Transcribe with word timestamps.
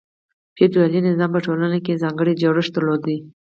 فیوډالي 0.55 0.99
نظام 1.07 1.29
په 1.33 1.39
ټولنه 1.45 1.77
کې 1.85 2.01
ځانګړی 2.03 2.33
جوړښت 2.41 2.71
درلود. 2.73 3.03